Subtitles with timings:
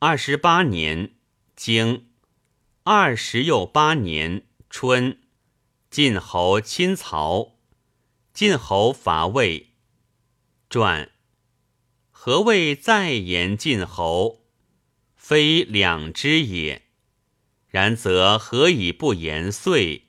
[0.00, 1.14] 二十八年
[1.56, 2.08] 经
[2.82, 5.18] 二十又八年春，
[5.90, 7.56] 晋侯亲曹。
[8.34, 9.70] 晋侯伐魏。
[10.68, 11.10] 传。
[12.10, 14.44] 何谓再言晋侯？
[15.14, 16.82] 非两之也。
[17.68, 20.08] 然则何以不言遂？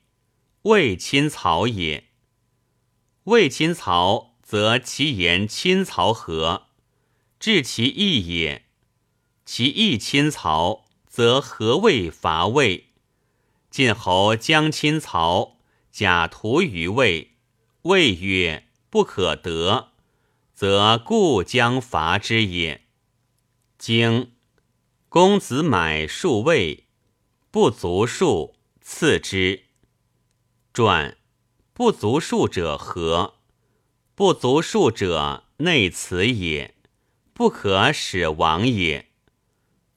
[0.64, 2.10] 魏亲曹也。
[3.26, 6.68] 魏亲曹，则其言亲曹何？
[7.40, 8.65] 治其义也。
[9.46, 12.90] 其义亲曹，则何谓伐魏？
[13.70, 15.58] 晋侯将亲曹，
[15.92, 17.36] 假图于魏。
[17.84, 19.92] 魏曰：“不可得，
[20.54, 22.82] 则故将伐之也。”
[23.78, 24.32] 经
[25.10, 26.88] 公子买数魏，
[27.52, 29.66] 不足数，次之。
[30.74, 31.18] 传
[31.74, 33.36] 不足数者何？
[34.16, 36.74] 不足数者内辞也，
[37.34, 39.12] 不可使亡也。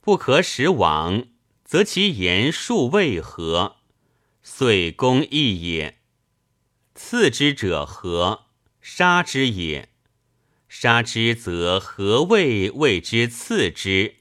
[0.01, 1.27] 不可使往，
[1.63, 3.77] 则其言数为何？
[4.41, 5.99] 遂公义也。
[6.95, 8.47] 次之者何？
[8.81, 9.89] 杀之也。
[10.67, 14.15] 杀之，则何谓谓之次之？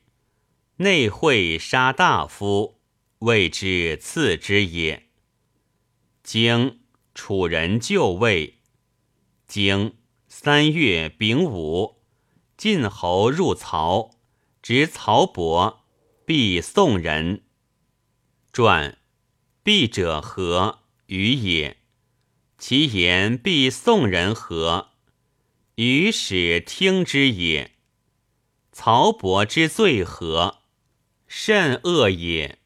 [0.76, 2.80] 内会杀大夫，
[3.20, 5.08] 谓之次之也。
[6.22, 6.80] 经
[7.14, 8.60] 楚人就位。
[9.46, 12.02] 经三月丙午，
[12.56, 14.17] 晋侯入曹。
[14.60, 15.84] 执曹伯，
[16.24, 17.42] 必宋人。
[18.52, 18.98] 传，
[19.62, 20.80] 必者何？
[21.06, 21.76] 与也。
[22.58, 24.90] 其言必宋人何？
[25.76, 27.76] 与使听之也。
[28.72, 30.62] 曹伯之罪何？
[31.26, 32.58] 甚恶也。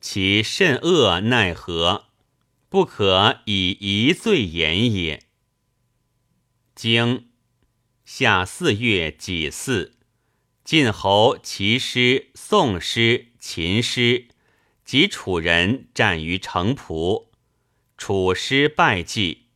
[0.00, 2.06] 其甚恶奈何？
[2.68, 5.26] 不可以一罪言也。
[6.74, 7.30] 经
[8.04, 9.94] 夏四月己巳。
[10.72, 14.28] 晋侯齐师、宋师、秦师
[14.86, 17.28] 及楚人战于城濮，
[17.98, 19.48] 楚师败绩。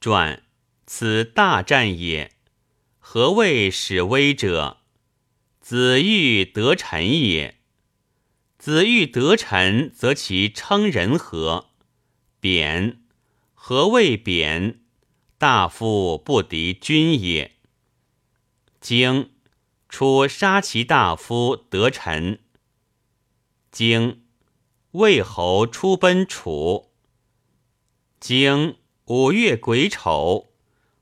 [0.00, 0.42] 传：
[0.86, 2.32] 此大战也。
[2.98, 4.78] 何谓使威者？
[5.60, 7.60] 子欲得臣也。
[8.56, 11.68] 子欲得臣，则其称人何？
[12.40, 13.02] 贬。
[13.52, 14.80] 何谓贬？
[15.36, 17.56] 大夫不敌君也。
[18.80, 19.33] 经。
[19.94, 22.40] 楚杀其大夫得臣。
[23.70, 24.24] 经
[24.90, 26.90] 魏侯出奔楚。
[28.18, 30.52] 经五月癸丑，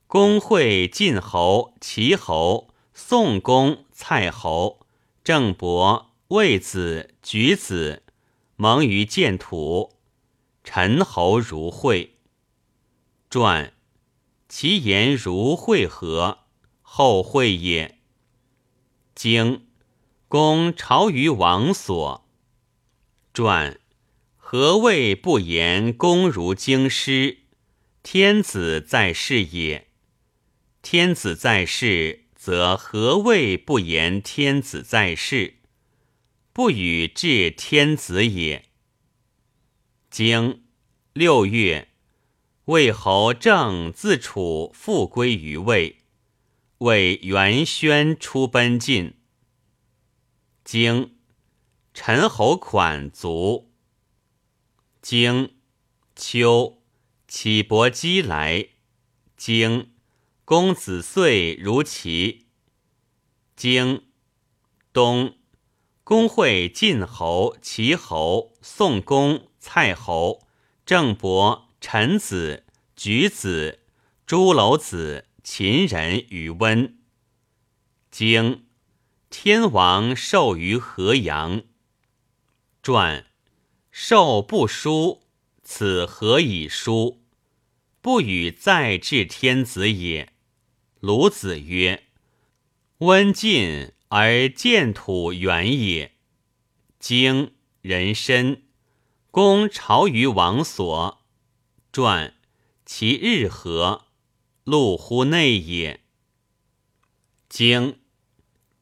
[0.06, 4.86] 公会晋侯、齐侯、宋公、蔡侯、
[5.24, 8.02] 郑伯、魏子、举子，
[8.56, 9.94] 蒙于建土。
[10.62, 12.18] 陈侯如会。
[13.30, 13.72] 传
[14.50, 16.40] 其言如会合？
[16.82, 18.01] 后会也。
[19.22, 19.68] 经
[20.26, 22.28] 公朝于王所。
[23.32, 23.78] 传
[24.36, 27.38] 何谓不言公如京师？
[28.02, 29.86] 天子在世也。
[30.82, 35.58] 天子在世，则何谓不言天子在世？
[36.52, 38.64] 不与治天子也。
[40.10, 40.64] 经
[41.12, 41.90] 六月，
[42.64, 46.01] 魏侯正自楚复归于魏。
[46.82, 49.14] 为元宣出奔晋。
[50.64, 51.14] 经
[51.94, 53.70] 陈侯款卒。
[55.00, 55.54] 经
[56.16, 56.82] 秋，
[57.28, 58.70] 启伯姬来。
[59.36, 59.92] 经
[60.44, 62.46] 公子遂如齐。
[63.54, 64.06] 经
[64.92, 65.36] 冬，
[66.02, 70.48] 公会晋侯、齐侯、宋公、蔡侯、
[70.84, 72.64] 郑伯、陈子、
[72.96, 73.78] 举子、
[74.26, 75.26] 朱楼子。
[75.42, 76.98] 秦人与温。
[78.12, 78.66] 经
[79.28, 81.64] 天王授于河阳。
[82.80, 83.26] 传
[83.90, 85.24] 授不书，
[85.64, 87.24] 此何以书？
[88.00, 90.32] 不与再治天子也。
[91.00, 92.04] 鲁子曰
[92.98, 96.12] ：“温近而见土远也。”
[97.00, 98.62] 经人参，
[99.32, 101.24] 公朝于王所。
[101.92, 102.34] 传
[102.86, 104.06] 其日何？
[104.64, 106.00] 路乎内也。
[107.48, 107.98] 经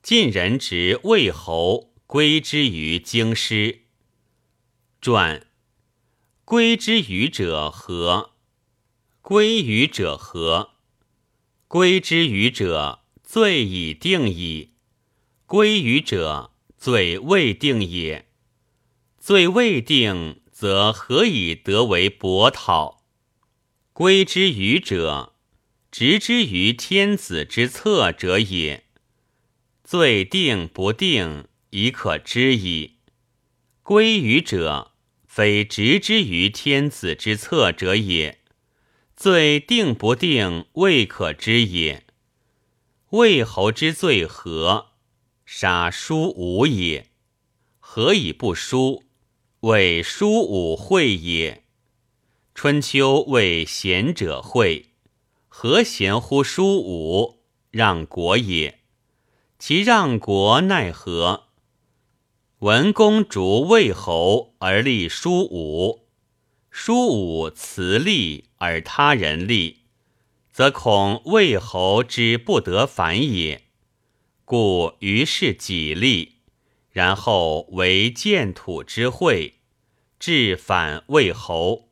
[0.03, 3.82] 晋人执魏侯归之于京师。
[5.00, 5.47] 传
[6.44, 8.32] 归之于者何？
[9.23, 10.73] 归于者何？
[11.67, 14.75] 归之于者罪已定矣。
[15.47, 18.29] 归于者罪未定也。
[19.19, 23.05] 罪未定，则何以得为伯讨？
[23.93, 25.35] 归之于者。
[25.91, 28.85] 执之于天子之策者也。
[29.83, 32.99] 罪定不定，已可知矣。
[33.83, 34.93] 归于者，
[35.27, 38.39] 非直之于天子之策者也。
[39.17, 42.05] 罪定不定，未可知也。
[43.11, 44.93] 魏侯之罪何？
[45.45, 47.11] 杀叔武也。
[47.81, 49.03] 何以不书？
[49.61, 51.65] 谓叔武惠也。
[52.55, 54.90] 春秋谓贤者惠，
[55.62, 57.43] 何贤乎叔武？
[57.71, 58.81] 让国也。
[59.59, 61.49] 其让国奈何？
[62.61, 66.09] 文公逐魏侯而立叔武，
[66.71, 69.83] 叔武辞立而他人立，
[70.51, 73.65] 则恐魏侯之不得反也。
[74.47, 76.37] 故于是己立，
[76.91, 79.57] 然后为建土之会，
[80.19, 81.91] 至反魏侯。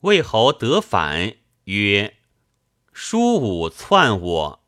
[0.00, 1.34] 魏侯得反，
[1.64, 2.14] 曰
[2.94, 4.64] ：“叔武篡我。”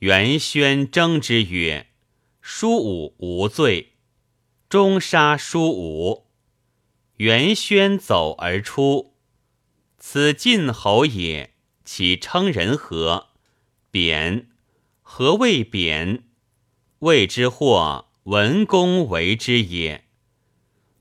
[0.00, 1.88] 元宣争之曰
[2.40, 3.94] ：“叔武无罪，
[4.68, 6.28] 终杀叔武。”
[7.18, 9.16] 元宣走而出。
[9.98, 13.30] 此晋侯也，其称人何？
[13.90, 14.48] 贬。
[15.02, 16.22] 何谓贬？
[17.00, 20.04] 谓之或文公为之也。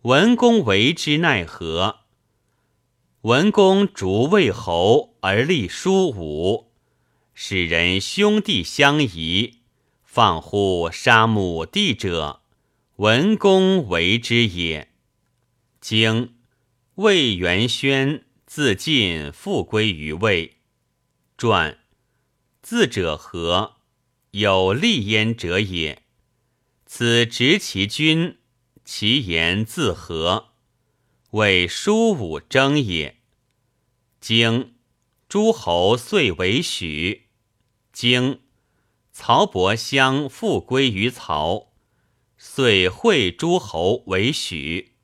[0.02, 2.00] 文公为之奈何？
[3.28, 6.72] 文公逐魏侯而立叔武。
[7.34, 9.56] 使人兄弟相疑，
[10.06, 12.42] 放乎杀母弟者，
[12.96, 14.94] 文公为之也。
[15.82, 16.36] 经
[16.96, 20.60] 魏元宣自尽，复归于魏。
[21.38, 21.80] 传
[22.62, 23.74] 自者何？
[24.32, 26.04] 有立焉者也。
[26.86, 28.38] 此执其君，
[28.86, 30.52] 其言自和？
[31.32, 33.17] 谓叔武争也。
[34.20, 34.76] 经
[35.30, 37.28] 诸侯遂为许。
[37.92, 38.42] 经
[39.12, 41.74] 曹伯相复归于曹，
[42.38, 44.97] 遂会诸侯为许。